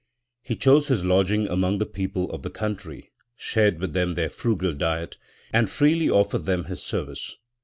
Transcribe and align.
He 0.41 0.55
chose 0.55 0.87
his 0.87 1.05
lodging 1.05 1.47
among 1.47 1.77
the 1.77 1.85
people 1.85 2.31
of 2.31 2.41
the 2.41 2.49
country, 2.49 3.11
shared 3.37 3.77
with 3.79 3.93
them 3.93 4.15
their 4.15 4.31
frugal 4.31 4.73
diet, 4.73 5.17
and 5.53 5.69
freely 5.69 6.09
offered 6.09 6.45
them 6.45 6.63
his 6.63 6.81
service. 6.81 7.37